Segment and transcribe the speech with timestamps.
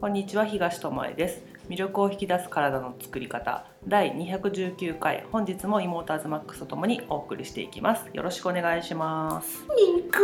[0.00, 1.42] こんにちは東智恵です。
[1.68, 3.66] 魅力を引き出す体の作り方。
[3.88, 5.26] 第219回。
[5.32, 8.08] 本日もイモーターズマックスとともにお送りしていきます。
[8.12, 9.66] よろしくお願いします。
[9.96, 10.20] 肉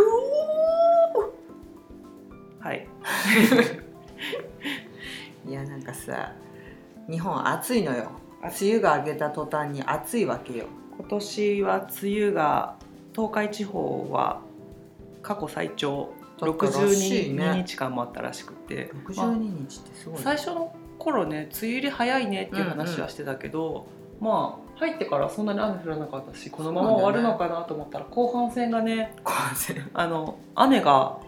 [2.61, 2.87] はい。
[5.45, 6.35] いやなんかさ
[7.11, 8.13] 日本暑いのよ。
[8.43, 10.67] 梅雨が明けた途端に暑いわけよ。
[10.97, 12.77] 今年は梅雨が
[13.13, 14.41] 東海地方は
[15.21, 16.13] 過去最長
[16.45, 17.65] 62ね。
[17.67, 20.21] 日間もあったらしくて、まあ62日ってすごいね。
[20.25, 23.87] 最初の頃ね梅雨入り早いねっていう話はしてたけど、
[24.21, 31.19] まあ入ってからそんなに雨降らなかったしこのまま終わるのかなと思ったら後半戦がねあの雨が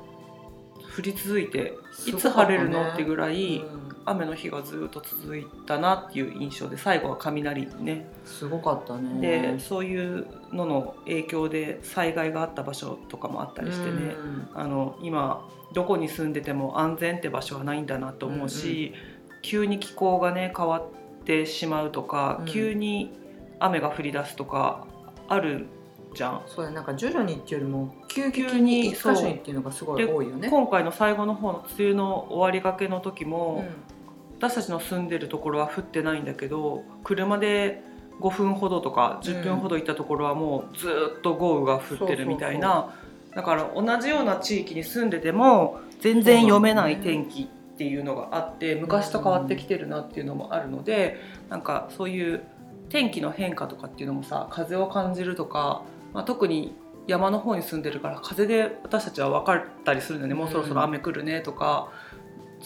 [0.97, 1.75] 降り続いて
[2.07, 9.21] いつ晴れるのってぐらい、うん雨の日がずっと続いたなっていう印象で最後は雷ね、すごかったね。
[9.21, 14.15] でそういうのの影響で災害があった場所とかもあったりしてね、
[14.55, 18.95] あの今どこに住んでても安全って場所はないんだなと思うし、
[19.43, 22.47] 急に気候がね変わってしまうとか、うん。
[22.47, 23.13] 急に
[23.59, 24.87] 雨が降り出すとか
[25.27, 25.67] ある
[26.15, 26.43] じゃん。
[26.47, 30.49] そうだなんか徐々にっていうよりも急激急にに一箇所にっていうのがすごいで多いよね。
[30.49, 33.96] 今回の最後の方の梅雨の終わりがけの時も、うん
[34.39, 37.83] 私たちの住んでるところは降ってないんだけど車で
[38.21, 42.95] 5分ほどとか10分ほど行ったところはもうずっと豪雨が降ってるみたいな、
[43.35, 52.43] だから同じような地域に住んでても全然読めない天気っていうのがあって昔と変わってきてるなっていうのもあるのでなんかそういう
[52.89, 55.83] 天気の変化とかっていうのもさ風を感じるとか、
[56.15, 56.75] まあ、特に
[57.07, 61.91] 山の方に住んでるから風で私たちは分かったりするんだよねもうそろそろ雨来るねとか。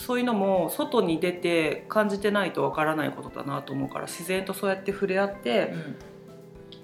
[0.01, 5.75] そういうのも外に出て感じてないとわからないことだなと思うから自然とそうやって触れ合って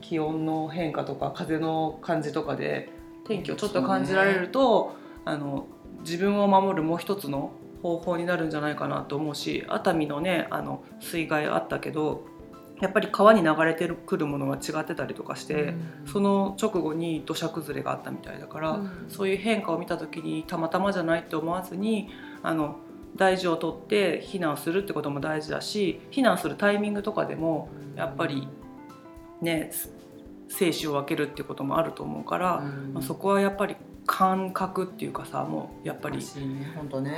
[0.02, 2.90] 気温の変化とか風の感じとかで
[3.26, 4.94] 天気をちょっと感じられると、
[5.24, 5.66] あの
[6.02, 7.50] 自分を守るもう一つの
[7.82, 12.26] 方法になるんじゃないかなと思うし熱海のねあの水害あったけど
[12.80, 15.74] やっぱり川に流れてくるものが違ってたりとかして、
[16.04, 18.82] その直後に土砂崩れがあったみたいだから。
[19.08, 22.10] そういう変化を見た時にたまたまじゃないって思わずに
[22.42, 22.76] あの
[23.16, 28.48] 大事を取って避難するってことも大事だし避難するタイミングとかでもやっぱり
[29.40, 29.72] ね
[30.48, 32.60] 生死を分けるってこともあると思うから、
[32.92, 33.76] まあ、そこはやっぱり
[34.06, 36.20] 感覚っていうかさもうやっぱり。
[36.76, 37.16] 本当ね。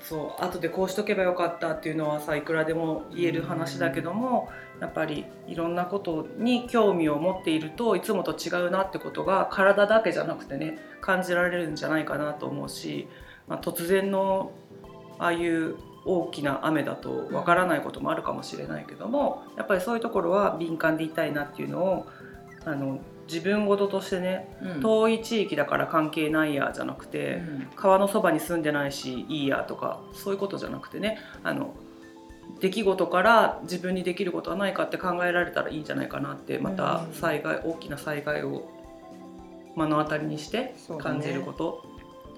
[0.00, 4.48] そう後でこうしとけばよかったっていうのはさいくらでも言える話だけども、
[4.80, 13.08] やっぱりいろんなことに興味を持っているといつもと違うなってことが体だけじゃなくてね感じられるんじゃないかなと思うし、
[13.48, 14.52] まあ、突然の
[15.18, 22.06] ああいう大きな雨だとわからないこともあるかもしれないけども、やっぱりそういうところは敏感でいたいなっていうのを
[22.64, 24.48] あの自分事としてね
[24.80, 27.42] 遠い地域だから関係ないやじゃなくて。
[27.76, 31.74] 川のそばに住んでないしいいやとかそういうことじゃなくてねあの
[32.60, 37.14] 出来事から自分にできることはないかって考えられたらいいんじゃないかなってまたうん。
[37.14, 38.68] 災害大きな災害を
[39.76, 41.84] 目の当たりにして感じること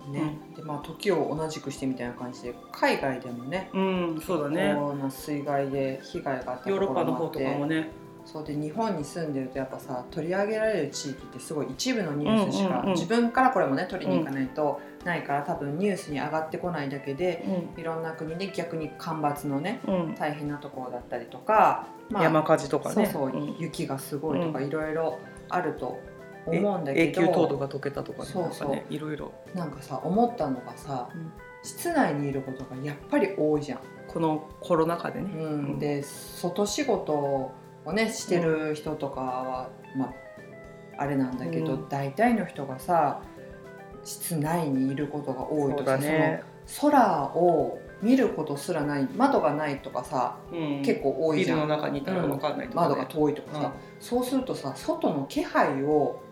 [0.09, 4.75] ね、でまあ時を同じくしてみたいな感じで海外でもねうんそうだね。
[5.00, 7.91] な水害で被害があったヨーロッパの方とかもね。
[8.25, 12.93] そうで日本に住んでるとやっぱさ取り上げられる地域ってすごい一部のニュースしか、うんうんうん。
[12.93, 17.44] 自分からこれもね取りに行かないとないから、多分ニュースに上がってこないだけで
[17.77, 19.94] いろんな国で逆に干ばつのねうん。
[19.94, 22.94] うん大変なところだったりとか、まあ山火事とかね。
[22.94, 25.19] そうそう、ん雪がすごいとかういろいろ
[25.49, 26.09] あるとえ
[26.47, 28.69] 思うんだけ永久凍土どが溶けたとかねそうそう。
[28.69, 29.33] なんかねいろいろ。
[29.55, 31.33] なんかさ思ったのがさ、うん。
[31.62, 33.81] 室内にいることがやっぱり多いじゃん。
[34.09, 35.31] このコロナ禍でね。
[35.34, 37.53] うん、で外仕事を
[37.93, 40.12] ねしてる人とかは、まあ
[40.97, 41.89] あれなんだけど、うん。
[41.89, 43.21] 大体の人がさ
[44.03, 46.43] 室内にいることが多いとか、だね。
[46.67, 50.83] その空を見ることすらない窓がないとかさ、うん。
[50.83, 52.89] 結構多いビルのじゃん中にいたら分かんないとかね。
[52.89, 56.22] 窓が遠いとかさ、そうするとさ外の気配を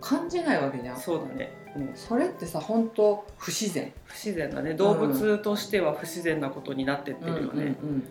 [0.00, 0.96] 感じないわけじゃん。
[0.96, 1.90] そうだね、うん。
[1.94, 3.92] それってさ本当不自然。
[4.04, 4.74] 不自然だね。
[4.74, 7.46] 動物としては不自然なことになってってるよね。
[7.52, 7.64] うんうんう
[7.98, 8.04] ん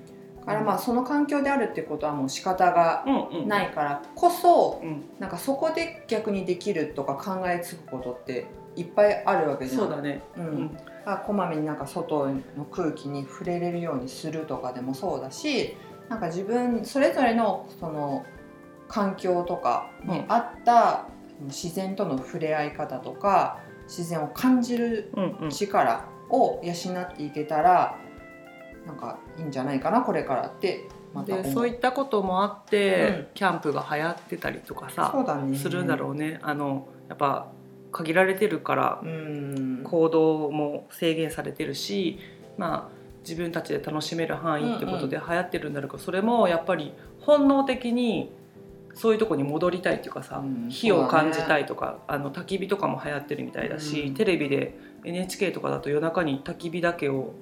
[0.47, 3.47] だからまあその環境であるってことはもう仕方がうんうん。
[3.49, 8.45] ないからこそうん、なんかそこで逆にできるとか考えつくことって
[8.77, 9.79] いっぱいあるわけじゃん。
[9.79, 10.21] そうだね。
[10.37, 10.47] う、うん。
[10.65, 15.75] ん、あこまめになんか外の空気に触れれるようにするとかでもそうだし
[16.09, 18.25] なんか自分それぞれのその
[18.87, 21.07] 環境とかに合った
[21.41, 25.49] 自然との触れ合い方とか自然を感じるうん、うん。
[25.49, 27.97] 力を養っていけたら
[28.85, 33.27] なんかいいんじゃないかなこれからってまた思でそういったこともあって、うん。
[33.33, 35.57] キャンプが流行ってたりとかさそうだね。
[35.57, 36.39] するんだろうね。
[36.41, 37.47] あのやっぱ
[37.91, 39.81] 限られてるからうん。
[39.83, 42.19] 行動も制限されてるし
[42.57, 48.31] まあ自分たちで楽しめる範囲ってことで流行ってるんだろうけど、それもやっぱり本能的に
[48.97, 50.69] そういうとこに戻りたいっていうかさ、うん。
[50.69, 54.13] 火を感じたいとか、あの焚き火とかも流行ってるみたいだし、うん。
[54.15, 57.33] テレビで NHK とかだと夜中に焚き火だけを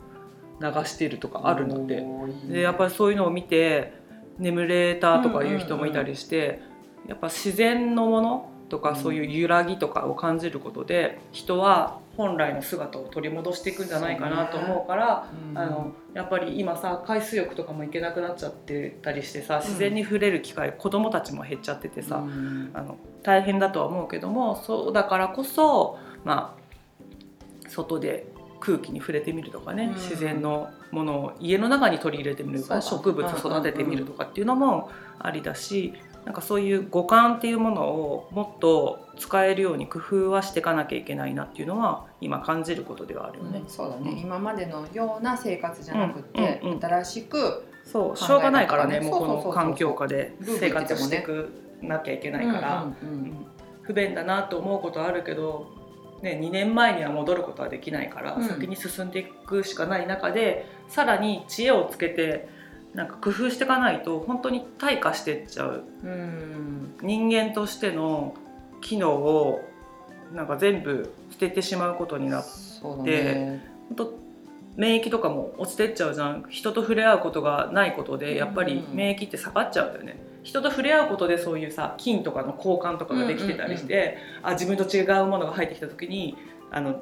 [0.61, 2.05] 流してるとかあるので。
[2.49, 3.93] でやっぱりそういうのを見て
[4.37, 6.59] 眠れたとかいう人もいたりして、
[7.07, 8.95] やっぱ自然のものとかうん。
[8.95, 15.57] そういう揺らぎとかを感じることで人は本来の姿を取り戻していくんじゃないかなと思うからうん。
[15.57, 22.71] あのやっぱり今さ海水浴とかも行けなくなっちゃってたりしてさ自然に触れる機会、子供たちも減っちゃっててさ、うん。
[22.73, 28.27] あの大変だとは思うけどもそうだからこそまあ外で
[28.59, 29.93] 空気に触れてみるとかね、うん。
[29.95, 34.89] 自然のものを家の中に取り入れてみるとか、植物育ててみるとかっていうのも
[35.19, 35.93] ありだし、
[36.25, 43.59] なんかそういう五感っていうものをもっと使えるように工夫はしていかなきゃいけないなっていうのは今感じることではあるよね。
[43.59, 44.19] うんそうだね、うん。
[44.19, 46.81] 今までのような生活じゃなくて、うんうんうん。
[46.81, 48.17] 新しくそう。
[48.17, 51.51] しょうがないからねもうこの環境下で生活していく
[51.81, 52.83] なきゃいけないから。
[52.83, 53.21] うんうんう。
[53.27, 53.45] ん
[53.83, 55.67] 不便だなと思うことはあるけど、
[56.23, 58.43] ね、2年前には戻ることはできないから、うん。
[58.43, 62.49] 先に進んでいくしかない中でさらに知恵をつけて
[62.95, 65.83] なんか工夫していかないと本当に退化してっちゃう。
[66.03, 66.95] うん。
[67.01, 68.35] 人間としての
[68.81, 69.61] 機能を
[70.33, 72.49] なんか全部捨ててしまうことになって
[73.03, 73.67] ね。
[73.89, 74.13] 本当
[74.77, 76.45] 免疫とかも落ちてっちゃうじゃん。
[76.49, 80.17] 人と触れ合うことがないことでやっぱりうん免疫って下がっちゃうんだよね。
[80.43, 86.37] 人と触れ合うことでそういうさ菌とかの交換とかができてたりして、あ自分と違うものが入ってきた時に
[86.71, 87.01] あの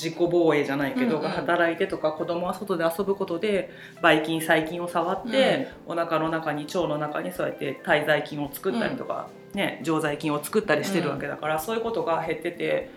[0.00, 1.22] 自己防衛じゃないけど、うんうん。
[1.22, 3.70] が働いてとか子供は外で遊ぶことで
[4.00, 12.90] ばい菌細菌を触って、お腹の中に腸の中にそうやって滞在菌を作ったりとか、ね、常在菌を作ったりしてるわけだから、そういうことが減ってて、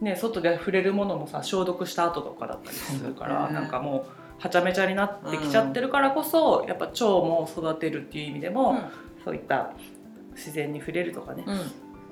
[0.00, 8.78] ね、外で触れるものもさ消毒した後とかだったりするから、ねなんかもうはちゃめちゃになってきちゃってるからこそ、やっぱ腸も育てるっていう意味でも、
[9.24, 9.72] そういった
[10.34, 11.58] 自然に触れるとかね、うん。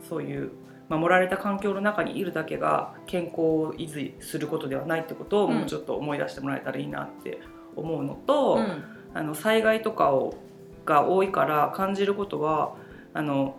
[0.08, 0.50] そういう
[0.88, 7.40] 守られた環境の中にいるだけが健康を維持することではないってことをうんもうちょっと思い出してもらえたらいいなって
[7.74, 8.84] 思うのと、うん。
[9.14, 10.34] あの災害とかを
[10.84, 12.76] が多いから感じることは
[13.14, 13.56] あの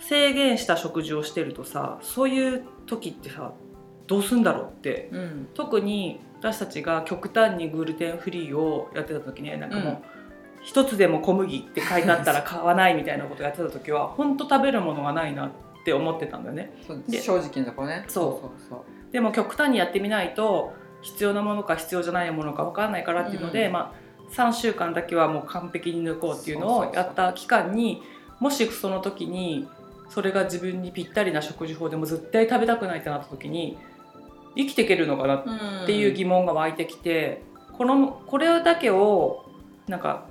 [0.00, 3.52] 制限した食事をしてるとさそういう時ってさ
[4.06, 5.48] どうすんだろうってうん。
[5.54, 9.96] 特に私たちが極端にグルテンフリーをやってた時ねなんかもう、うん。
[10.62, 15.50] 一つでも小麦って書いてあったら買わないみたいなことやってた時は本当食べるものがないなっ
[15.84, 18.04] て思ってたんだよね正直なところね。
[18.08, 18.24] そう。
[18.40, 23.72] そうそうでも極端にやってみないと必要なものか必要じゃないものか分からないからっていうので、うん。
[23.72, 28.02] まあ、3週間だけはもう完璧に抜こうっていうのをやった期間に
[28.40, 29.68] もしその時に
[30.10, 33.78] それが自分にぴったりな食事法でも絶対食べたくないってなった時に
[34.56, 37.42] 生きていけるのかなっていう疑問が湧いてきて、
[37.76, 39.44] このこれだけを
[39.86, 40.26] なんか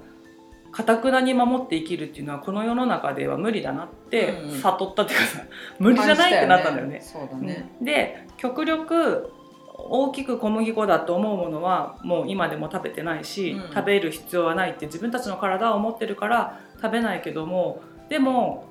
[0.77, 4.59] かたくなに守って生きるっていうのはこの世の中では無理だなってうんうん。
[4.59, 5.41] 悟ったっていうかさ、
[5.79, 7.01] 無理じゃないってなったんだよね。
[7.01, 7.71] そうだね。
[7.81, 9.31] で極力
[9.73, 13.73] 大きく小麦粉だと思うものはもう今でも食べてないし、うん。
[13.73, 18.65] 食べる必要はないって自分たちの体は思ってるから食べないけどもでも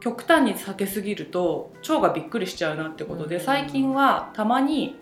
[0.00, 3.40] 極端に避けすぎると腸がびっくりしちゃうなってことで、うん。
[3.40, 4.96] 最近はたまに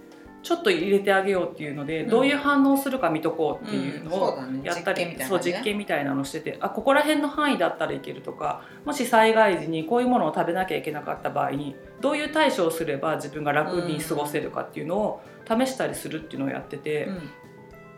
[0.46, 2.08] ちょっと入れてあげようっていうので、うん。
[2.08, 17.30] どういう反応するか見とこうっていうのをやったり、実験みたいなそうね実験みたいなのしててあここら辺の範囲だったらいけるとかもし災害時にこういうものを食べなきゃいけなかった場合にどういう対処をすれば自分が楽に過ごせるかっていうのを試したりするっていうのをやってて、うん。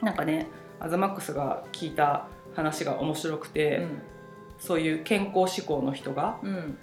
[0.00, 0.46] なんかね
[0.80, 3.86] アザマックスが聞いた話が面白くて、
[4.58, 6.78] そういう健康志向の人がうんうん。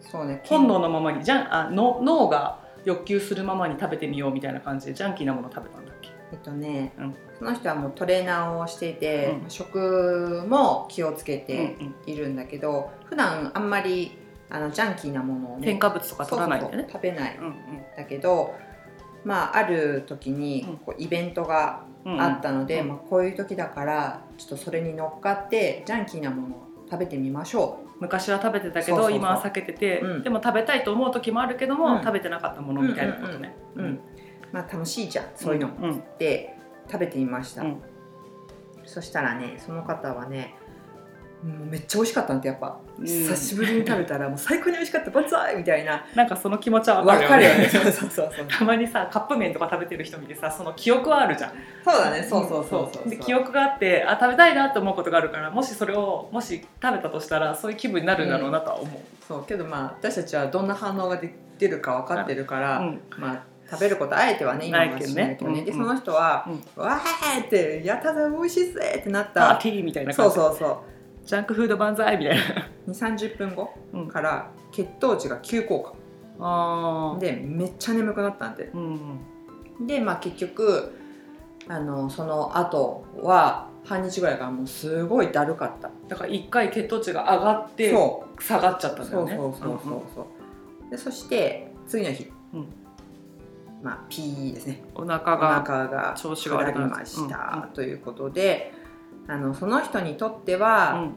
[0.00, 0.40] そうね。
[0.46, 6.10] 本能のままにじゃんあの脳が欲求するままに食べてみようみたいな感じでジャンキーなものを食べたんだっけ？
[6.32, 7.14] えっとね、うん。
[7.38, 9.50] その人はもうトレーナーをしていて、うん。
[9.50, 11.94] 食も気をつけてうんうん。
[12.06, 14.18] いるんだけど、普段あんまり
[14.50, 16.88] あのジャンキーなものをね添加物とか取らないんだよね。
[16.90, 17.36] 食べない。
[17.38, 17.54] んうん。
[17.96, 18.54] だけど、
[19.24, 20.76] まあある時にうん。
[20.78, 22.20] こうイベントがうんうん。
[22.20, 22.88] あったので、うん。
[22.88, 30.22] まあ、こういう時だからちょっとそれに乗っかってジャンキーなものを食べてみましょ昔は食べてたけど今は避けてて、うん。
[30.22, 32.00] でも食べたいと思う時もあるけども、うん。
[32.00, 33.54] 食べてなかったものみたいなことね。
[34.52, 36.02] まあ楽しいじゃんそういうの。
[36.18, 37.82] で食べてみました、うん。
[38.84, 40.54] そしたらねその方はね
[41.42, 43.06] もうめっちゃ美味しかったんってやっぱ、うん。
[43.06, 45.10] 久しぶりに食べたらもう最高に美味しかった。
[45.10, 46.04] バンザイみたいな。
[46.14, 47.68] なんかその気持ちはわわかるよね。
[47.68, 48.46] そうそうそうそう。
[48.48, 51.52] たまにさカップ麺とか食べてる人見てさその記憶はあるじゃん。
[51.84, 52.22] そうだね。
[52.24, 59.24] そうそうそうそうで記憶があってあ食べたいなって思うことがあるからもしそれをもし食べたとしたらそういう気分になるんだろうなとは思う。
[59.26, 59.44] そう。
[59.44, 63.00] けどまあ私たちはどんな反応が出出るか分かってるから、うん。
[63.16, 65.62] まあ食べることあえてはね今はしないけどね。
[65.62, 69.40] でその人は「わー!」って「やったぜ美味しいぜ!」ってなった。
[69.40, 70.76] パーティーみたいなそうそうそう
[71.28, 72.42] ジャンクフード万歳みたいな。
[72.88, 73.74] 2 3 0分後
[74.10, 75.94] から血糖値が急降
[76.38, 79.20] 下、でめっちゃ眠くなったんで、うん
[79.80, 80.94] うん、でまあ結局
[81.68, 85.90] あのその後は半日ぐらいからもうすごいだるかった。
[86.08, 87.94] だから一回血糖値が上がって
[88.40, 89.36] 下がっちゃったんだよね。
[89.36, 90.26] そうそうそうそうそう、
[90.84, 92.66] うん、でそして次の日、うん、
[93.82, 94.82] まあ P ですね。
[94.94, 98.72] お腹がお腹が調子が悪くなりました、うんうん、ということで
[99.28, 101.12] あのその人にとっては、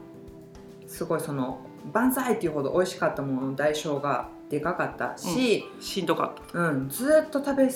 [0.82, 1.60] うん、すごいその
[1.92, 7.68] 万歳っていうほど美味しかったものの代償がでかかったし、うん、しんどかった、うん、ずっと食べ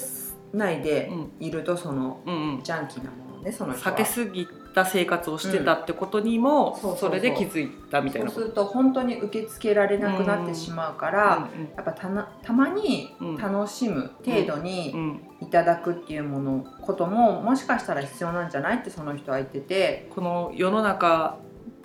[0.53, 14.95] ないでいるとその、うんうん、ジャンキーなものねその避けすぎた生活をしてたってことにも、それで気づいたみたいなそうすると本当に受け付けられなくなってしまうから、うんうん、やっぱたなたまに楽しむ程度に
[15.41, 20.11] いただくっていうものことももしかしたら必要なんじゃないってその人は言ってて。
[20.15, 21.39] この世の中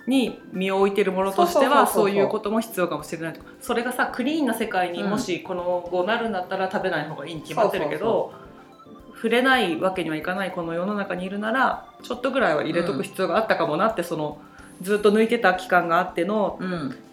[0.06, 8.32] に身を置いてるものとしてはそういうことも必要かもしれないとそれがさクリーンな世界にもしこの後なるんだったら食べない方がいいに決まってるけど
[9.22, 14.40] 触れないわけにはいかないこの世の中にいるならちょっとぐらいは入れとく必要があったかもなって、その
[14.80, 16.58] ずっと抜いてた期間があっての、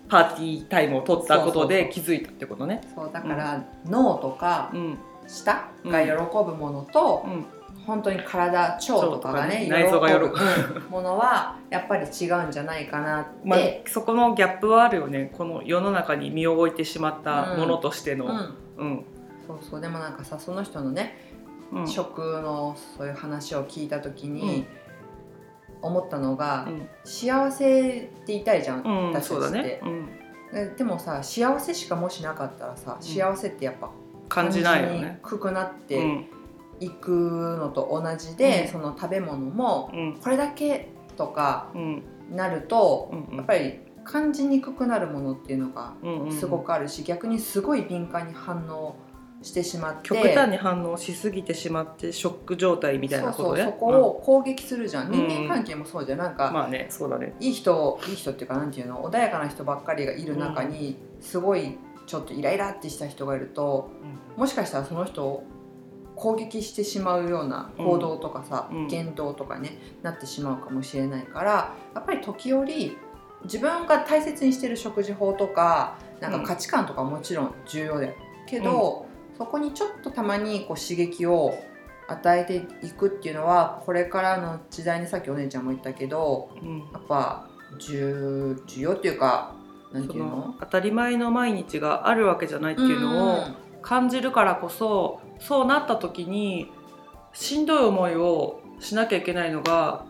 [0.07, 2.81] パーティータイムを取ったことで気づいたってことね。
[2.95, 4.73] そうだから、脳とか、
[5.27, 7.27] 舌が喜ぶものと、
[7.85, 10.89] 本当に体腸とかがね内臓が喜ぶ。
[10.89, 15.31] ものはやっぱり違うんじゃないかなって、まあ、そこのギャップはあるよね。
[15.37, 19.05] この世の中に身を置いてしまったものとしての、うん、うん、
[19.45, 19.81] そうそう。
[19.81, 21.28] でもなんかさその人のね
[21.85, 24.65] 食のそういう話を聞いた時に、
[25.81, 26.67] 思ったのが、
[27.03, 29.81] 幸せって言いたいじゃん、私たちって、
[30.51, 33.91] ね、でもさ幸せしかもしなかったらさ幸せってやっぱ
[34.27, 35.19] 感じないよね。
[35.21, 36.27] くくなって
[36.79, 41.71] いくのと同じで、その食べ物もこれだけとか
[42.29, 45.93] なると、やっぱり感じにくくなるものっていうのが
[46.31, 48.95] すごくあるし、逆にすごい敏感に反応
[49.41, 50.09] してしまって。
[50.09, 56.19] 極端に反応しすぎてしまってショック状態みたいなことでそこを攻撃するじゃん、うん、人間関係もそうじゃん。
[56.19, 57.35] なんか、まあねそうだね。
[57.39, 59.03] いい人いい人っていうかなんていうの？
[59.09, 63.91] 穏やかな人ばっかりがいる中に、すごいちょっとイライラってした人がいると、
[64.35, 65.43] もしかしたらその人を
[66.15, 72.97] 攻撃してしまうような行動とかさ、言動とかねなってしまうかもしれないからやっぱり時折
[73.43, 78.13] 自分が大切にしてる食事法とかなんか価値観とかもちろん重要だよ
[78.47, 79.05] けど、
[79.39, 81.57] そこにちょっとたまにこう刺激を
[82.09, 82.55] 与えて
[82.85, 87.47] いくっていうのはこれからの時代にさっきお姉ちゃんも言ったけど、うん、やっぱ
[87.79, 89.55] 重要っていうか
[89.93, 90.55] 何ていうの？
[90.59, 93.43] 当たり前の毎日があるわけじゃないっていうのを
[93.81, 96.69] 感じるからこそ、うん、そうなった時に
[97.31, 100.03] しんどい思いをしなきゃいけないのが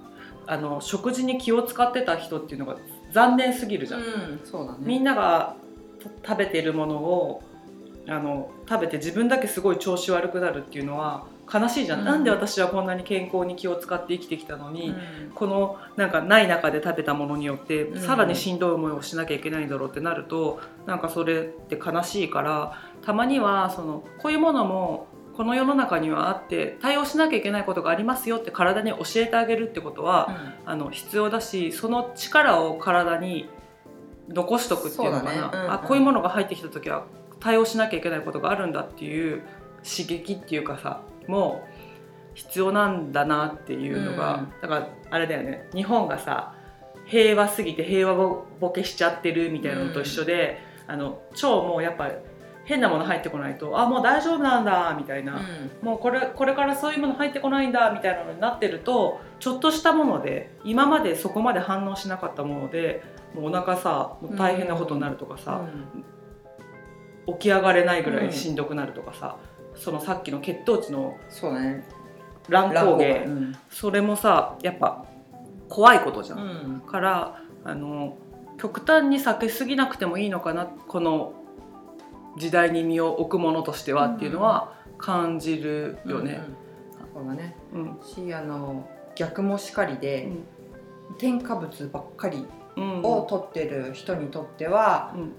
[0.47, 2.77] あの食事に気を使ってた人っていうのが
[3.11, 3.99] 残念すぎるじゃん。
[3.99, 5.55] うん、そうだね、みんなが
[6.25, 7.43] 食べてるものを
[8.09, 25.07] あの食べて自分だけすごい調子悪くなるっていうのは悲しいじゃん、うん、なんで私はこんなに健康に気を使って生きてきたのに、うん、このなんかない中で食べたものによってさらにしんどい思いをしなきゃいけないんだろうってなるとなんかそれって悲しいからたまにはそのこういうものも
[25.39, 30.27] この世の中にはあって対応しなきゃいけないことがありますよって体に教えてあげるってことは、
[30.65, 33.47] うん、あの必要だしその力を体に
[34.27, 35.37] 残しとくっていうのかな、ね。
[35.37, 37.05] うんうん、あこういうものが入ってきた時は
[37.39, 39.41] 対応しなきゃいけないことがあるんだっていう
[39.83, 41.79] 刺激っていうかさもう
[42.33, 45.67] 必要なんだなっていうのが、うん、だからあれだよね。
[45.73, 46.53] 日本がさ
[47.05, 52.11] 平和すぎて平和ボケしちゃってるみたいなのと一緒で、うん、あの腸もやっぱ
[52.65, 55.41] 変なもの入ってこないとあもう大丈夫なんだみたいな、
[55.81, 63.01] うん、もうこれこれからそういうもの入ってこないんだみたいなのになってるとちょっとしたもので今までそこまで反応しなかったもので
[63.33, 65.65] もうお腹さもう大変なことになるとかさ、
[67.33, 69.37] 起き上がれないぐらいしんどくなるとかさ、
[69.73, 71.17] うん、そのさっきの血糖値の
[72.47, 75.05] 乱高下、うん、それもさやっぱ
[75.67, 76.43] 怖いことじゃん、う
[76.77, 78.17] ん、からあの
[78.57, 81.33] 極端に避けすぎなくてもいいのかなこの
[82.37, 86.41] 時代に身を置くものとしてはっていうのは感じるよね。
[87.13, 90.29] そうだね、うん、しあの逆もしかりで、
[91.17, 92.45] 添加物ばっかり
[92.77, 95.33] を取ってる人にとっては、うん、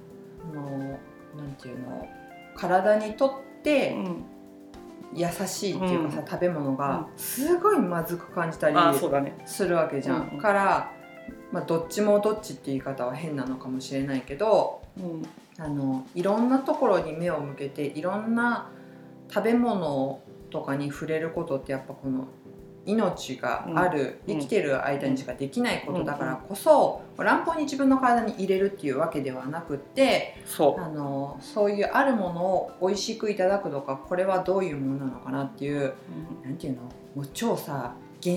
[0.50, 0.99] あの
[1.37, 2.08] なんていうの
[2.56, 3.96] 体にとって
[5.14, 8.76] 優しいっていうかさ、うん、食べ物がすごいまずく感じたり
[9.46, 10.20] するわけじゃん。
[10.20, 10.92] ねうん、から、
[11.52, 15.22] まあ、どっちもどっちって言い方は変なのかもしれないけど、うん、
[15.58, 18.70] あのいろんなところに目を向けていろんな
[19.32, 20.20] 食べ物
[20.50, 22.28] とかに触れることってやっぱこの
[22.87, 24.38] 命がある、うん。
[24.38, 30.80] 生きてる間にしかできないことだからこそ、乱暴に自分の体に入れるっていうわけではなくってそう。
[30.80, 35.94] あのそういうあるものを美味しくいただくとかこれはどういうものなのかなっていう
[36.44, 36.82] なんていうの？
[37.14, 38.37] もう超さ原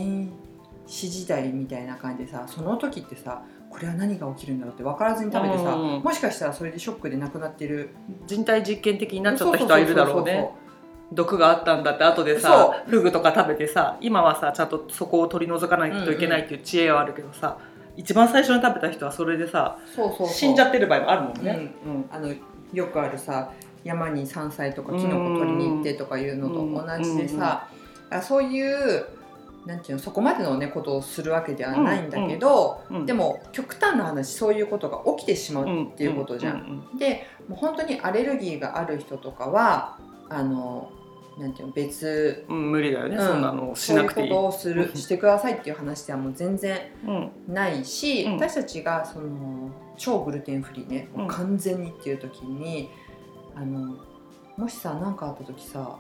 [0.86, 7.90] 始時代みたいな感じでさその時ってさこれは何が起きるんだろうって分からずに食べてさ、うんもしかしたらそれでショックで亡くなってる
[8.28, 10.52] 人体実験的になっちゃった人はいるだろうね
[11.14, 17.58] 毒があったんだって後でそさフグとか食べてさ今はさちゃんとそこを取り除かないといけないっていう知恵はあるけどさ、
[17.96, 20.28] 一番最初に食べた人はそれでさそうそうそう。
[20.30, 21.74] 死んじゃってる場合もあるもんね。
[21.86, 22.06] うん。
[22.12, 22.34] あの
[22.74, 23.52] よくあるさ
[23.84, 27.68] 山に山菜とかキノコ取りに行ってとかいうのと同じでさ、
[28.10, 29.06] あそういう
[29.66, 36.58] なんていうのそこまでのねことをするわけではないんだけど、うんでも極端な話そういうことが起きてしまうっていうことじゃん。
[36.96, 36.98] ん。
[36.98, 39.98] でもう本当にアレルギーがある人とかは
[40.30, 40.92] あの
[41.38, 43.28] なんていうの別うんうん無理だよね、うん。
[43.28, 44.30] そんなのしそういうなくていい。
[44.30, 47.32] ことをするしてくださいっていう話ではもう全然うん。
[47.48, 48.34] ないし、うん。
[48.34, 52.90] 私たちがその超グルテンフリーね、もううん完全にっていう時に
[53.56, 53.96] あの
[54.58, 56.00] もしさ何かあった時さ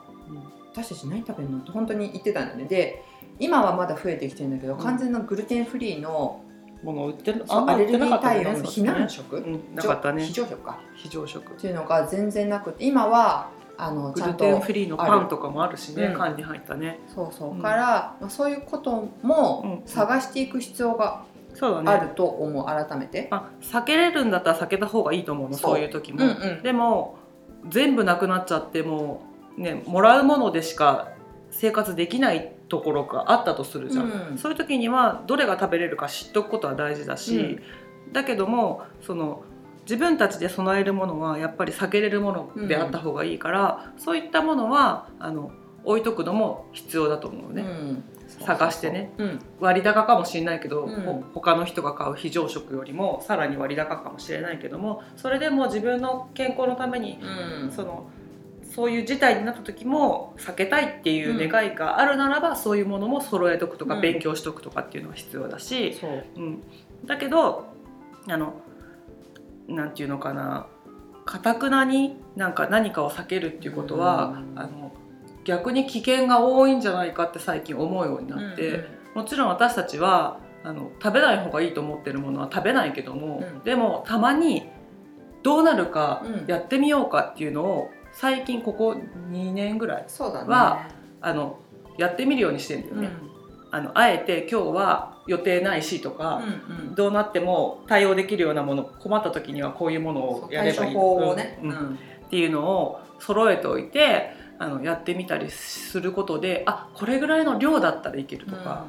[0.71, 2.65] 私たち何食べるのって本当に言ってたんだよね。
[2.65, 3.03] で
[3.39, 4.79] 今はまだ増えてきてるんだけど、うん。
[4.79, 6.43] 完全なグルテンフリーの
[6.83, 8.59] もの売ってるそうアレルギー対応のね。
[8.61, 10.25] 避難食、うん、なかったね。
[10.25, 10.79] 非常食か。
[10.95, 11.53] 非常食。
[11.53, 16.13] っていうのが全然なくて今はあのグルテンフリーのパンとかもあるしねうん。
[16.17, 16.99] 缶に入ったね。
[17.13, 17.61] そうそう、うん。
[17.61, 21.25] から、まあ、そういうこともうん探していく必要が
[21.59, 23.27] あると思う改めて。
[23.31, 25.79] まあ、避けれるんだったら避けた方がいいと思うのそう。
[25.79, 26.63] いう時も、うんうん。
[26.63, 27.17] でも
[27.69, 29.21] 全部なくなっちゃっても
[29.57, 31.09] ねもらうものでしか
[31.49, 34.37] 生活できないところがあったとするじゃん、うん。
[34.37, 37.59] そういう時にはどれが食べれるか知っておくことは大事だし、
[38.11, 39.43] だけどもその
[39.83, 45.51] 自分たちで備えるものはやっぱり避けれるものであった方がいいから、そういったものはあの
[45.83, 48.03] 置いとくのも必要だと思うね、うん
[48.39, 49.13] 探してね。
[49.17, 49.39] うん。
[49.59, 51.01] 割高かもしれないけど、うん。
[51.01, 57.19] ほ他の人が買う非常食よりもさらに割高かもしれないけどもそれでも自分の健康のために
[57.61, 57.71] うん。
[57.71, 58.09] その
[58.73, 64.01] そういう事態になった時も避けたいっていう願いがあるならば、そういうものも揃えとくとか、うん。
[64.01, 65.99] 勉強しとくとかっていうのは必要だし、
[66.35, 66.63] うん、
[67.05, 67.65] だけど
[68.27, 68.55] あの
[69.67, 70.67] なんていうのかな
[71.25, 74.59] かたくなになんか何かを避けるっていうことは、うん。
[74.59, 74.91] あの
[75.45, 78.69] 逆に危険が多いんじゃないかって最近思うようになって。
[78.69, 83.63] うんもちろん私たちはあの食べない方がいいと思ってるものは食べないけども、うん。
[83.63, 84.69] でもたまに
[85.43, 86.45] どうなるかうん。
[86.47, 88.95] やってみようかっていうのを最近ここ
[89.31, 90.49] 2年ぐらいそうだね。
[90.49, 90.87] は
[91.21, 91.59] あの
[91.97, 93.01] やってみるようにしてるんだようん。
[93.03, 93.09] ね。
[93.73, 96.95] あのあえて今日は予定ないしとか、うんうん。
[96.95, 100.95] どうなっても対応できるようなもの困った時にはこういうものをやればいい。
[100.95, 108.85] っていうのを揃えておいてあのやってみたりすることであこれぐらいの量だったらいけるとか、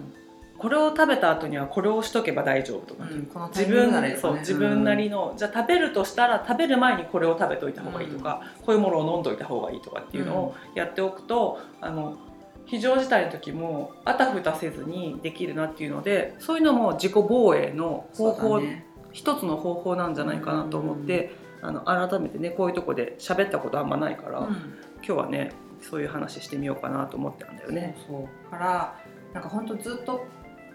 [0.59, 4.19] これを食べた後にはこれをしとけば大丈夫とか、うんこのタイ自分よね。
[4.21, 12.19] そう自分なりの、じゃあ食べるとしたら食べる前にこれを食べといた方がいいとか、こういうものを飲んどいた方がいいとかっていうのをやっておくと、あの
[12.67, 18.87] 非常事態の時もあたふたせずにできるなっていうのでそういうのも自己防衛の方法、だね。
[19.13, 24.47] 一つの方法なんじゃないかなと思って、あの改めてねこういうとこで喋ったことあんまないから、うん。
[24.47, 27.97] 今日はねそういう話してみようかなと思ってたんだよね。
[28.09, 29.01] そうから
[29.33, 30.25] なんか本当ずっと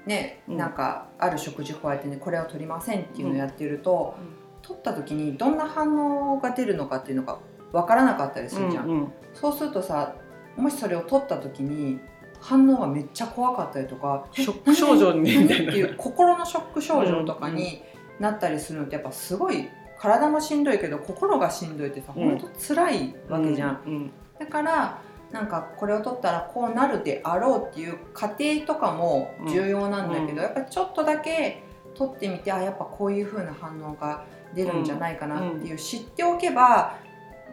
[0.06, 0.58] ね、うん。
[0.58, 4.40] なんかある食事法やってねこれは取りませんっていうのをやってると、うん。
[4.62, 7.40] 取った時にどんな反応が出るのかっていうのが
[7.72, 9.12] 分からなかったりするじゃん、うんうん。
[9.34, 10.16] そうするとさ
[10.60, 12.00] もしそれを取った時に
[12.40, 17.84] 反応がめっちゃ怖かったりとかショック症状にっていう心のショック症状とかに
[18.20, 19.70] なったりするのってやっぱすごい
[20.00, 22.30] 体もしんどいけど心がしんどいってさ、うん。
[22.30, 25.02] ほんと辛いわけじゃん、うんだから
[25.34, 30.38] なんかこれを取ったらこうなるであろうっていう過程とかも重要なんだけど、うん。
[30.38, 31.62] やっぱりちょっとだけ
[31.94, 36.96] 取ってみてあやっぱこういう風な反応が出るんじゃないかなっていう、知っておけば、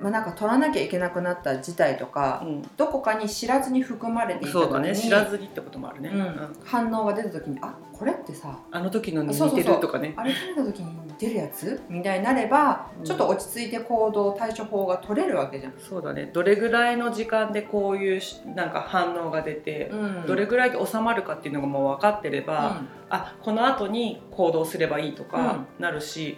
[0.01, 2.63] まあ、なんか取らなきゃいけなくなった事態とか、うん。
[2.77, 6.19] どこかに知らずに含まれていたそうだ知らずにってこともあるね、うん。
[6.19, 6.57] うん。
[6.65, 10.13] 反応が出た時にあこれってさあの時のに似てるとかね。
[10.17, 11.81] あれ食べた時に出るやつ？
[11.89, 13.05] みたいになれば、うん。
[13.05, 15.73] ちょっと落ち着いて行動対処法が取れるわけじゃん。
[15.79, 16.31] そうだね。
[16.33, 20.27] どれぐらいの時間でこういうしなんか反応が出て、うん。
[20.27, 26.37] どれぐらいで収まるかっていうのがもう分かってれば、あこの後に行動すればいいとかなるし、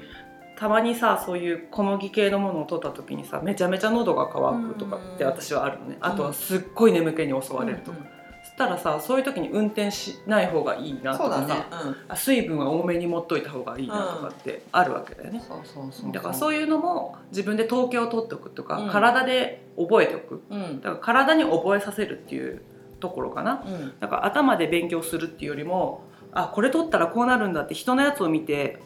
[0.58, 7.98] たまにさそういう小麦系のものを取った時にさめちゃめちゃ喉が渇くとかって私はあるのね、あとはすっごい眠気に襲われるとか、
[8.58, 15.42] たらさそういう時に運転しない方がいいなとかさ、ね、うん、あ水分は多めに持っといた方がいいなとかってあるわけだよね。
[15.46, 18.90] そうそうそうだからそういうのも自分で統計を取っておくとか、うん。
[18.90, 20.42] 体で覚えておく。
[20.50, 20.80] うん。
[20.80, 22.60] だから体に覚えさせるっていう
[23.00, 23.62] ところかな。
[23.64, 23.94] うん。
[24.00, 28.80] だから頭で勉強するっていうよりもあこれ取ったらこうなるんだって人のやつを見て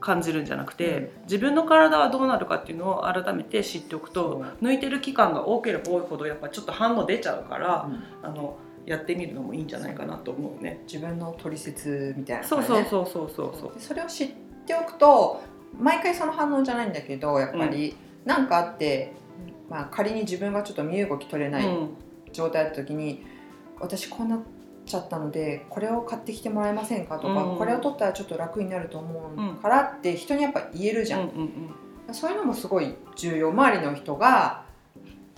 [0.00, 1.10] 感じるんじゃなくて、うん。
[1.24, 8.02] 自分の体はどうなるかっていうのを改めて知っておくと抜いてる期間が多ければ多いほどやっぱちょっと反応出ちゃうから、うん。
[8.22, 10.82] あのやってみるのもいいんじゃないかなと思うね。
[10.86, 12.48] 自分の取説みたいなね。
[12.48, 14.28] そうそうそうそうそうでそれを知っ
[14.66, 15.42] ておくと
[15.78, 19.12] 毎回その反応じゃないんだけどやっぱり何かあって、
[19.68, 21.88] まあ、仮に自分がちょっと身動き取れないうん。
[22.32, 23.24] 状態だった時に、
[23.80, 24.40] 私こうなっ
[24.88, 27.58] ちゃったのでこれを買ってきてもらえませんかとか、うん。
[27.58, 31.34] これを取ったらちょっと楽になると思うからって人にやっぱ言えるじゃん、うんうん
[32.08, 32.14] うん。
[32.14, 33.50] そういうのもすごい重要。
[33.50, 34.64] 周りの人が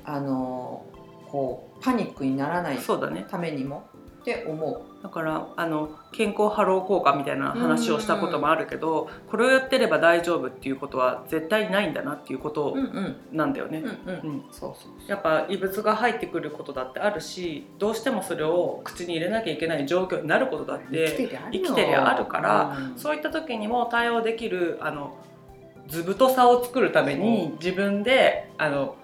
[0.05, 0.87] あの
[1.27, 3.27] こうパニックにならないそうだね。
[3.29, 3.90] ためにも
[4.21, 12.79] って思だからあの健康ハロー効果みたいな話をしたこともあるけど、これをやってれば大丈夫っていうことは絶対にないんだなっていうことう。
[12.79, 13.17] うんうん。
[13.33, 13.79] なんだよね。
[13.79, 14.31] うんうん。
[14.31, 14.45] うん。
[14.51, 22.99] そうそうやっぱ異物が入ってくることだってあるしどうしてもそれを口に入れなきゃいけない状況になることだって生きてりゃあるからうん。
[22.99, 25.17] そういった時にも対応できるあの
[25.89, 28.97] 図太さを作るために自分であの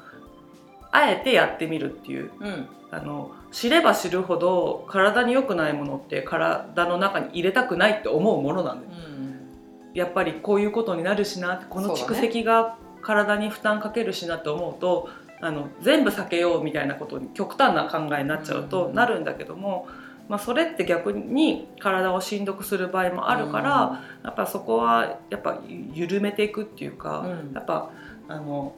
[0.92, 2.68] あえてやってみるっていううん。
[2.90, 8.92] あの知れば知るほど体に良くないものって体の中に入れたくないって思うものなんだよ。
[8.92, 9.94] うん。
[9.94, 15.08] やっぱりこういうことになるしなこの蓄積が体に負担かけるしなと思うと
[15.40, 18.94] あの全部避けようみたいなことに極端な考えになっちゃうとうん。
[18.94, 19.88] なるんだけども、
[20.28, 25.62] まあ、それって逆に体をしんどくする場合もあるから、やっぱそこはやっぱ
[25.94, 27.54] 緩めていくっていうか、うん。
[27.54, 27.88] やっぱ
[28.28, 28.74] あの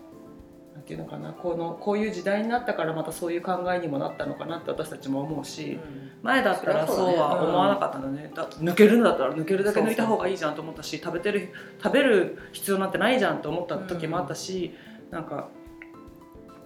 [0.78, 5.78] なんていうのかなこのこういう時代になったからまたそういう考えにもなったのかなって私たちも思うし。
[6.20, 8.32] 前だったらそうは思わなかったのね。
[8.34, 14.74] だ抜けるんだったら抜けるだけ抜いた方がいいじゃんと思ったし食べてる食べる必要なんてないじゃんと思った時もあったし、
[15.12, 15.48] なんか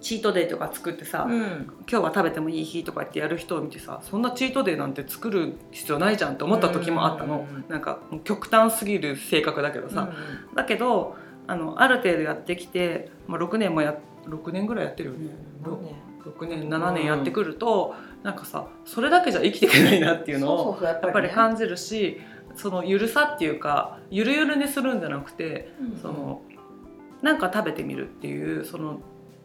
[0.01, 1.71] チートデイとか作ってさ、うん。
[1.87, 10.11] 今日は食べてもいい日とか言ってやる人を見てさそんなチートデイなんて作る必要ないじゃんと思った時もあったの、うんなんかもう極端すぎる性格だけどさ、
[10.55, 11.15] だけど
[11.47, 15.27] あのある程度やってきて、まあ、6年もや6年ぐらいやってるよね。
[16.23, 16.69] 6年。
[16.69, 21.33] 7年やってくると、なんかさそれだけじゃ生きていけないなっていうのをやっぱりね。
[21.33, 22.21] 感じるし
[22.55, 25.99] そのゆるさっていうかゆるゆるにするんじゃなくてうん。
[25.99, 26.41] その
[27.21, 28.99] なんか食べてみるっていうその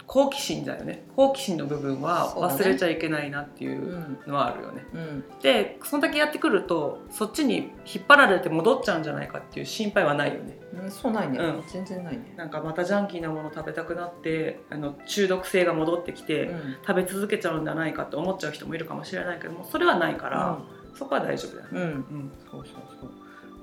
[0.09, 1.05] 好奇心だよね。
[1.15, 4.87] 好奇心の部分は忘れちゃいけないなっていううんのはあるよね。
[4.95, 5.25] うん。
[5.43, 10.59] でそんだけやってくるとそっちに引っ張られて戻っちゃうんじゃないかっていう心配はないよね。
[10.83, 11.39] うんそうないね。
[11.39, 11.63] うん。
[11.69, 12.33] 全然ないね。
[12.39, 16.77] なんかまたジャンキーなもの食べたくなってあの中毒性が戻ってきて、うん。
[16.87, 20.59] 食べ続けちゃうんじゃないかって思っちゃう人もいるかもしれないけどもそれはないから、
[20.95, 21.71] そこは大丈夫だよね。
[21.73, 21.81] うん。
[21.83, 21.87] う
[22.19, 22.31] ん。
[22.51, 23.11] そうそうそう。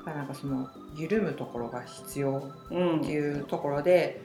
[0.06, 4.25] なんかその緩むところが必要うんっていうところで、ひ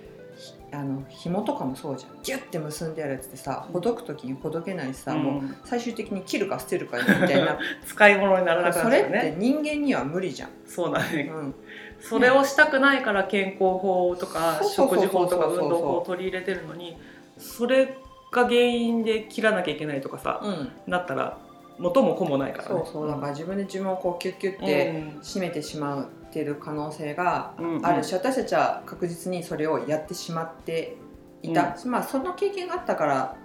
[0.73, 2.23] あの紐とかもそうじゃん。
[2.23, 5.23] ギュッて結んであるやつってさほどく時にほどけないしさ、うん。
[5.23, 7.59] もう最終的に切るか捨てるかみたいな。
[7.87, 9.35] 使い物にならなくなそれって。
[9.37, 11.31] 人間には無理じゃん、そうだね。
[11.33, 11.55] うん、
[12.01, 16.97] それをしたくないから健康法とか食事法とか運動法を取り入れてるのに
[17.39, 17.97] それ
[18.31, 21.39] が原因で切らなきゃいけないとかさ、うん、なったら
[21.79, 22.75] 元も子もないからね。
[22.85, 23.09] そうそう。
[23.09, 27.87] だから自分で自分をこうキュッキュッて締めてしまってる可能性がうんうん。
[27.87, 30.97] あるし、私たちは確実にそれをやってしまって
[31.43, 33.37] いた、まあその経験があったから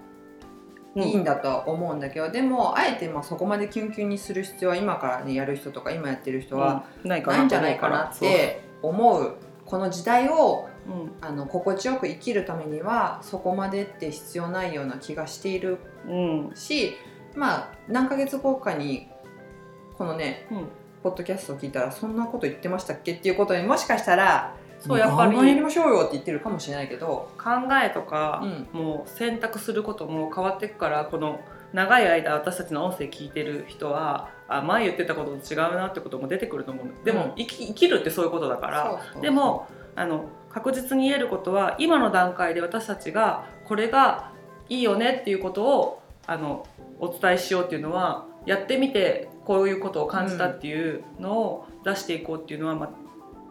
[0.95, 1.03] うん。
[1.03, 7.09] いいんだとは思うんだけど、でもあえてまあそこまでキュンキュンにする必要は今からねやる人とか今やってる人はうん。
[7.09, 16.55] ないかないんじゃないかなって思うこの時代をそうあの心地よく生きるためにはそこまでって必要ないような気がしているうんうん。
[16.55, 16.93] し
[17.35, 19.09] まあ何ヶ月後かに
[19.97, 20.67] このねうん
[21.05, 27.49] ポッドキャストを聞いたらそんなこと言ってましたっけっていうことにもしかしたらそうやっぱりやりましょうよって言ってるかもしれないけど、考
[27.83, 31.39] えとか、うんもう選択することも変わっていくからこの
[31.73, 37.33] 長い間私たちの音声聞いてる人はあ前言ってたことと違うなってことも出てくると思うでも、うん。
[37.35, 39.01] 生き生きるってそういうことだから。
[39.21, 44.31] でもあの確実に言えることは今の段階で私たちがこれが
[44.69, 46.65] いいよねっていうことをあの
[46.99, 52.89] お伝えしようっていうのはやってみてこういうことを感じたっていうのを出していこうっていうのは、まあ、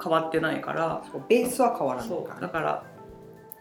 [0.03, 1.03] 変わってないから。
[1.29, 2.85] ベースは変わらないから、だから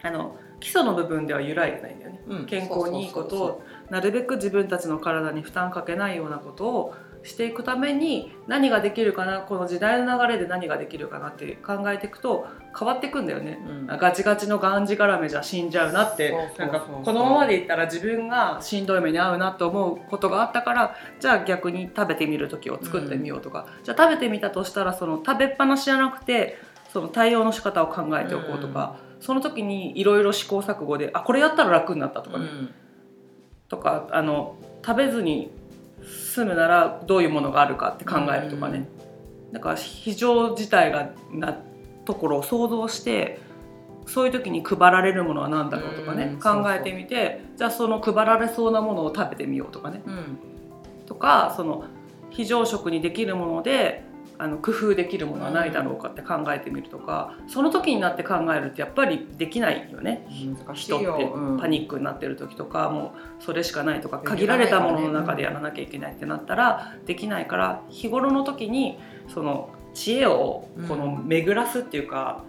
[0.02, 2.22] あの基礎の部分では揺らいでないんだよね。
[2.26, 2.46] うん。
[2.46, 12.46] 健康にいいことをなるべく自分たちの体に負担かけないようなことをしていくために何ができるかなこの時代の流れで何ができるかなって考えていくと
[12.78, 13.58] 変わっていくんだよね。
[13.66, 13.86] うん。
[13.86, 16.34] ガチガチのがんじがらめじゃ死んじゃうなって。
[17.02, 26.58] このままでいったら自分がしんどい目に遭うなと思うことがあったからじゃあ逆に食べてみる時を作ってみようとか、じゃあ食べてみたとしたらその食べっぱなしじゃなくて
[26.92, 32.74] その対応の仕方を考えておこうとか、その時にいろいろ試行錯誤であこれやったら楽になったとかね、うん。
[33.68, 35.50] とかあの食べずに
[36.06, 38.88] 済むならどういうものがあるかって考えるとかね、
[39.52, 41.58] だから非常事態がな
[42.04, 43.40] ところを想像して
[44.06, 50.02] そういう時に配られるものは何だろうとかね、うん考えてみてじゃあその配られそうなものを食べてみようとかね。
[50.06, 50.38] うん。
[51.06, 51.84] とかその
[52.30, 54.02] 非常食にできるもので
[54.36, 60.26] あの工夫できるものはないだろうかって考えてみるとか、その時になって考えるってやっぱりできないよね。
[60.74, 61.28] 人って
[61.60, 68.98] パニックになってる時とかもうそれしかないとか限られたものの中でやらなきゃいけないってなったらできないから日頃の時に
[69.32, 72.42] その知恵をこの巡らすっていうか、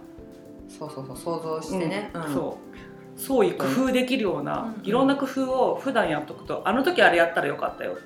[0.68, 3.46] そうそうそう想像してね、そうそう。
[3.46, 4.86] いう工夫できるような、うん。
[4.86, 7.92] いろんな工夫を普段やっとくとあの時あれやったらよかったよ。
[7.92, 7.98] こ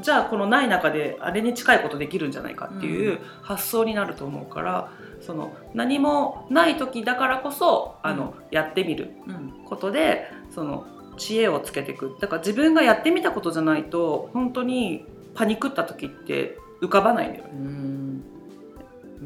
[0.00, 9.64] じゃあこのない中であれに近いことできるんじゃないかっていう発想になると思うからその何もない時だからこそあの、やってみるうん。
[9.64, 10.86] ことでその
[11.16, 12.16] 知恵をつけていく。
[12.20, 17.50] だから自分がやってみたことじゃないと本当にパニクった時って浮かばないんだよね。
[17.52, 18.24] うん。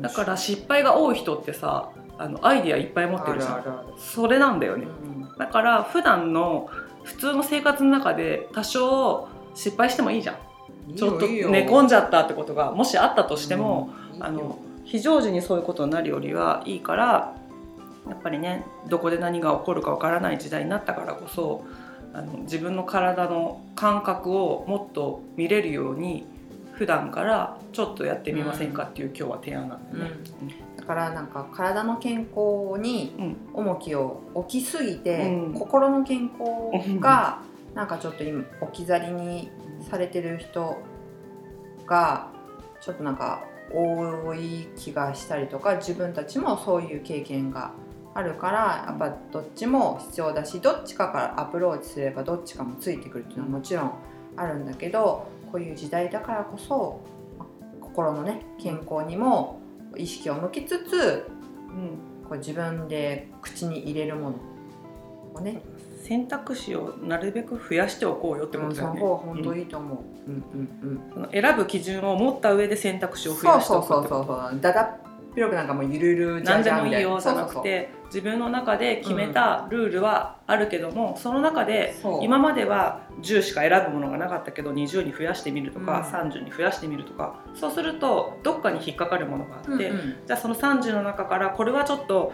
[0.02, 3.84] だから失敗が多い人ってさあのアイディアいっぱい持ってるじゃん。
[3.98, 4.86] それなんだよね。
[5.04, 5.38] うん。
[5.38, 6.68] だから普段の
[7.02, 10.36] 普通の生活の中で多少失敗してもいいじゃん。
[10.96, 17.36] ちょっと寝込んじゃったってことがもしあったとしても、うんあの非常時にそういうことになるよりはいいから
[18.08, 21.64] やっぱりねどこで何が起こるかわからない時代になったからこそ
[22.12, 26.26] あの自分の体の感覚をもっと見れるように
[26.72, 30.10] 普段からちょっとやってみませんかっていう今日は提案なんだよね。
[30.76, 33.36] だからなんか体の健康にうん。
[33.52, 35.54] 重きを置きすぎて、うん。
[35.54, 37.42] 心の健康が
[37.74, 39.50] なんかちょっと今置き去りに
[39.88, 40.78] されてる人
[41.86, 42.28] が
[42.80, 47.72] ちょっとなんか多い気がしたりとか自分たちもそういう経験が
[48.14, 53.92] あるからやっぱどっちも必要だしどっちかからアプローチすればどっちかもついてくるっていうのはもちろん
[54.36, 57.00] あるんだけどこういう時代だからこそ
[57.80, 59.60] 心のね健康にも
[59.96, 61.26] 意識を向けつつ
[61.68, 64.36] うんこう自分で口に入れるもの
[65.34, 65.62] をね
[66.10, 68.98] 選択肢をなるべく増やしておこうよってことだよね。
[68.98, 69.98] その方が本当いいと思う。
[70.28, 71.00] うんうんうん。
[71.14, 74.60] その選ぶ基準を持った上で選択肢を増そうやしてそうそうおくってことそうそう。
[74.60, 74.99] だだっ
[75.34, 86.30] 広くなんかもうゆるゆるじゃ何でじゃみたいもいいよじゃなくて自分の中で決めたルールはあるけども、その中で今までは10しか選ぶものがなかったけど20に増やしてみるとか、うん。
[86.30, 90.16] 30に増やしてみるとかそうするとどっかに引っかかるものがあって、うんうん。
[90.26, 92.32] じゃあその30の中からこれはちょっと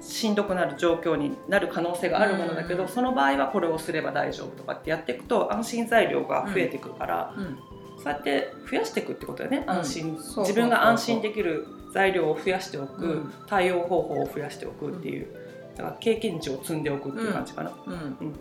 [0.00, 2.88] しんどくなる状況になる可能性があるものだけど、うん。
[2.88, 7.58] その場合はこれをすれば大丈夫とかってやっていくと安心材料が増えていくから、うん。
[7.96, 9.64] そうやって増やしていくってことだよね。
[9.66, 10.22] 安心、そう。
[10.22, 13.32] そうそう自分が安心できる材料を増やしておく、うん。
[13.46, 15.26] 対応方法を増やしておくっていう
[15.76, 17.72] だから経験値を積んでおくっていう感じかな。
[17.86, 17.92] うん。
[17.92, 18.34] うん。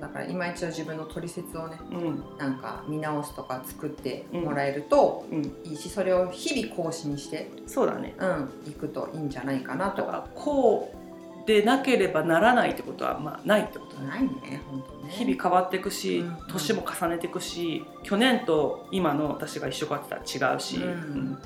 [0.00, 2.24] だから今一度自分の取説をねうん。
[2.38, 8.14] なんか見直すとか作ってもらえるとうん、いいしそれを日々更新してそうだね。
[8.18, 10.02] うんいくといいんじゃないかなと。
[10.02, 14.28] だからこうでなければならないってことはまあないってことないね
[14.68, 15.12] 本当ね。
[15.12, 20.90] 日々変わっていくし、うん年も重ねていくし去年と今の私が一緒かってたら違うし、うん。
[20.90, 21.32] うん。
[21.34, 21.38] だ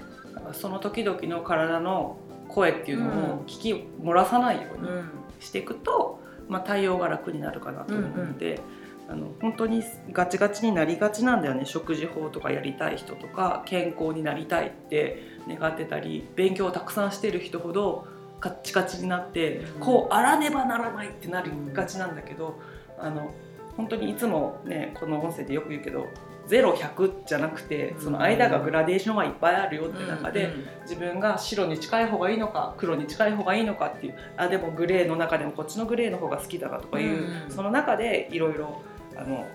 [0.53, 5.11] その時々の体の声っていうのを聞き漏らさないようにうん。
[5.41, 8.61] していくと、まあ、対応が楽になるかなと思うので、
[9.09, 9.83] あの本当に
[10.13, 11.65] ガチガチになりがちなんだよね。
[11.65, 18.07] 食事法とかやりたい人とか健康になりたいって願ってたり勉強をたくさんしてる人ほど
[18.39, 19.81] カッチカチになって、うん。
[19.81, 22.61] こうあらねばならないってなりがちなんだけど、
[22.99, 23.33] あの
[23.79, 26.05] 本当にいつもねこの音声でよく言うけど
[26.51, 38.81] 0100じゃなくてその間がグラデーションはいっぱいあるよって中で、自分が白に近い方がいいのか黒に近い方がいいのかっていうあでもグレーの中でもこっちのグレーの方が好きだなとかいう、うんその中でいろいろ
[39.17, 39.47] あの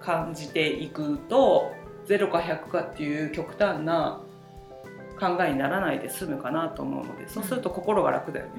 [0.00, 1.72] 感じていくと
[2.06, 4.20] 0か100かっていう極端な
[5.18, 8.52] 考えにならないで済むかなと思うのでそうすると心が楽だよね、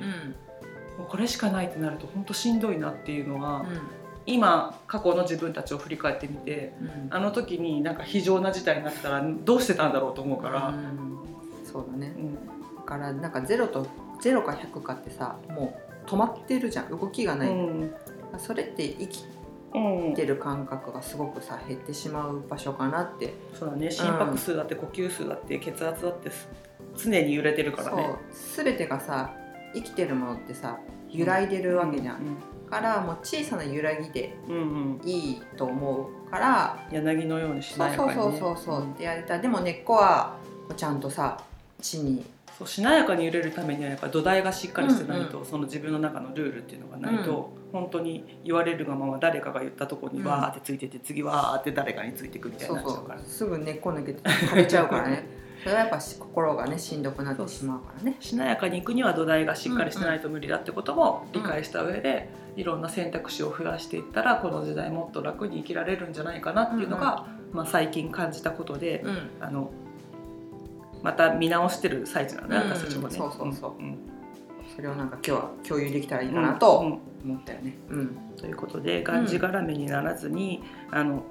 [1.00, 4.01] うこれしかないってなると本当しんどいなっていうのは、うん
[4.34, 7.08] 今過去の自分たちを振り返ってみてうん。
[7.10, 10.70] あの時になんか非常な事態になってたらどうしてたんだろうと思うから。
[10.70, 11.20] うん。
[11.66, 12.14] そうだね。
[12.18, 12.36] うん。
[12.78, 13.88] だからなんか0と
[14.22, 16.90] 0か100かってさもう止まってるじゃん。
[16.90, 17.94] 動きがない、うん。
[18.38, 19.26] それって生き
[19.74, 23.34] うんてる感覚がすごくさ減ってしまう場所かなって。
[23.54, 23.92] そうだね。
[23.92, 26.30] 心拍数だって呼吸数だって血圧だって
[26.98, 28.16] 常に揺れてるからね。
[28.32, 28.66] そう。
[28.66, 29.34] 全てがさ
[29.74, 32.18] 生きてるものってさ揺らいでるわけじゃん、
[32.72, 34.60] からもう小さな揺らぎでうんう
[34.98, 35.02] ん。
[35.04, 40.38] いいと思うから、柳のようにしなやかに、ね、そうそうそうそうってやれたらでも根っこは
[40.78, 41.44] ちゃんとさ
[41.82, 42.26] 地に。
[42.58, 50.28] そうしなやかに揺れるためにはやっぱ土台がしっかりしてないと、うんその自分の中のルールっていうのがないと、本当に言われるがまま誰かが言ったところにうん。
[50.28, 53.20] わーってついてて、次わーって誰かについてくみたいになっちゃうから。
[53.20, 55.26] うすぐ根っこ抜けて枯れちゃうからね。
[55.64, 58.18] それはやっぱし心がねしんどくなってしまうからね。
[58.20, 69.30] しなやかに行くには土台がしっかりしてないと無理だってことも理解した上で、いろんな選択肢を増やしていったらこの時代もっと楽に生きられるんじゃないかなっていうのが、まあ、最近感じたことで、うん。
[69.40, 69.72] あの
[71.04, 72.70] また見直してる最中なのね、うん。
[72.70, 73.18] 私たちもね。
[73.18, 73.82] そうそうそう。
[73.82, 73.98] んん。
[74.76, 76.86] それをなんか今日は共有できたらいいかなとうん。
[76.88, 77.00] うん。
[77.24, 77.78] 思ったよね。
[77.90, 78.18] うん。
[78.38, 81.24] ということでがんじがらめにならずに、あの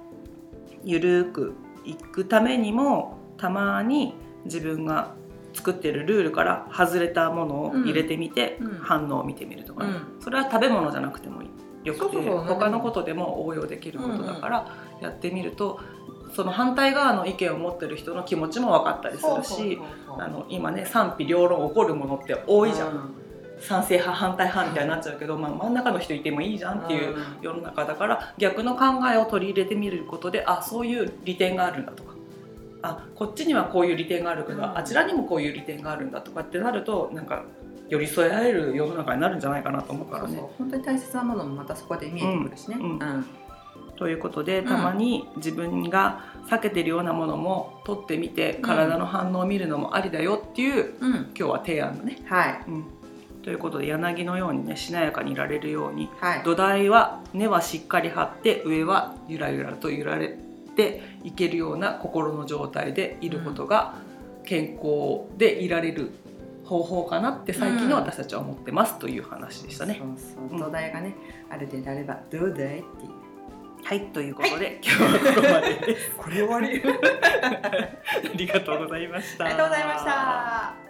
[0.84, 1.54] ゆるーく
[1.84, 5.14] いくためにもたまに自分が
[5.52, 8.78] 作ってるルールから外れたものを入れてみて、うん。
[8.78, 10.20] 反応を見てみるとか、うん。
[10.20, 11.42] それは食べ物じゃなくても
[11.84, 15.80] よくて他のことでも応用できることだからやってみると、
[16.34, 19.80] その反対側の意見を持ってる人の気持ちも分かったりするし
[20.16, 23.14] あの今ね賛否両論起こるものって多いじゃん、ん。
[23.60, 32.09] 賛成派反対派みたいになっちゃうけど、まあ、真ん中の人いてもいいじゃんっていう世の中だから逆の考えを取り入れてみることであそういう利点があるんだとか
[32.82, 34.76] あこっちにはこういう利点があるけど、うん。
[34.76, 37.44] あちらにもこういう利点があるんだとかってなるとなんか
[37.88, 40.28] 寄り添え合える世の中になるんじゃないかなと思うからね。
[40.28, 40.50] そうそう。
[40.58, 42.76] 本当に大切なものもまたそこで見えてくるしね。
[42.78, 42.82] うん。
[42.82, 43.00] うん。
[43.00, 43.26] うん
[44.00, 51.14] ということでたまに自分が避けてるようなものも取ってみて体の反応を見るのもありだよっていううん。
[51.14, 52.16] 今日は提案だね。
[52.24, 52.64] はい。
[52.66, 52.84] うん、
[53.42, 56.42] ということで柳のようにねしなやかにいられるようにはい。
[56.44, 60.38] 土台は根はしっかり張って上はゆらゆらと揺られ
[60.74, 63.94] ていけるような心の状態でいることが
[64.44, 66.10] 健康でいられる
[66.64, 70.00] 方法かなって最近の私たちは思ってますという話でしたね。
[70.16, 71.14] そうそう土台がね
[71.50, 72.84] ある程度あれば土台っていう。
[73.82, 75.96] はいということで、今日はここまで。
[76.16, 76.82] これ終わり。
[76.84, 79.46] ありがとうございました。
[79.46, 80.89] ありがとうございました